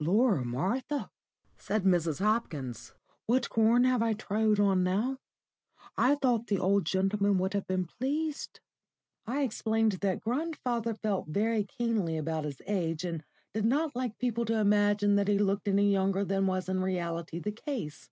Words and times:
"Lor, 0.00 0.44
Martha!" 0.44 1.08
said 1.56 1.84
Mrs. 1.84 2.18
Hopkins. 2.18 2.92
"What 3.26 3.48
corn 3.48 3.84
have 3.84 4.02
I 4.02 4.12
trod 4.14 4.58
on 4.58 4.82
now? 4.82 5.18
I 5.96 6.16
thought 6.16 6.48
the 6.48 6.58
old 6.58 6.84
gentleman 6.84 7.38
would 7.38 7.54
have 7.54 7.68
been 7.68 7.84
pleased." 7.86 8.58
I 9.24 9.42
explained 9.44 9.92
that 10.00 10.18
grandfather 10.18 10.94
felt 10.94 11.28
very 11.28 11.62
keenly 11.62 12.16
about 12.16 12.44
his 12.44 12.60
age, 12.66 13.04
and 13.04 13.22
did 13.52 13.66
not 13.66 13.94
like 13.94 14.18
people 14.18 14.44
to 14.46 14.58
imagine 14.58 15.14
that 15.14 15.28
he 15.28 15.38
looked 15.38 15.68
any 15.68 15.92
younger 15.92 16.24
than 16.24 16.48
was 16.48 16.68
in 16.68 16.80
reality 16.80 17.38
the 17.38 17.52
case. 17.52 18.10